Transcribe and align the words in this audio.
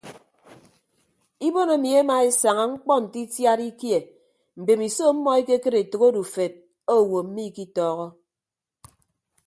Ibon 1.47 1.69
emi 1.75 1.89
emaesaña 2.01 2.63
mkpọ 2.71 2.93
nte 3.03 3.17
itiad 3.25 3.59
ikie 3.69 3.99
mbemiso 4.61 5.01
ọmmọ 5.11 5.29
ekekịd 5.39 5.75
etәk 5.81 6.01
odufed 6.07 6.53
owo 6.95 7.17
mmikitọọhọ. 7.25 8.07